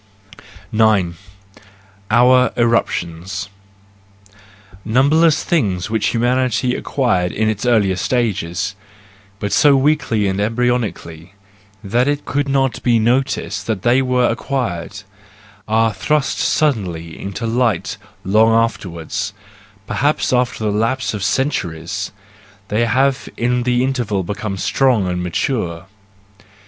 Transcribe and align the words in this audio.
9 0.71 1.13
Our 2.09 2.51
Eruptions.— 2.57 3.49
Numberless 4.83 5.43
things 5.43 5.91
which 5.91 6.07
humanity 6.07 6.73
acquired 6.73 7.31
in 7.31 7.47
its 7.47 7.67
earlier 7.67 7.95
stages, 7.95 8.73
but 9.39 9.51
so 9.53 9.75
weakly 9.75 10.25
and 10.25 10.39
embryonically 10.39 11.33
that 11.83 12.07
it 12.07 12.25
could 12.25 12.49
not 12.49 12.81
be 12.81 12.97
noticed 12.97 13.67
that 13.67 13.83
they 13.83 14.01
were 14.01 14.27
acquired, 14.27 15.03
are 15.67 15.93
thrust 15.93 16.39
suddenly 16.39 17.15
into 17.19 17.45
light 17.45 17.97
long 18.23 18.51
afterwards, 18.55 19.33
perhaps 19.85 20.33
after 20.33 20.63
the 20.63 20.71
lapse 20.71 21.13
of 21.13 21.23
centuries: 21.23 22.11
they 22.69 22.85
have 22.87 23.29
in 23.37 23.61
the 23.61 23.83
interval 23.83 24.23
become 24.23 24.57
strong 24.57 25.05
and 25.07 25.21
mature. 25.21 25.85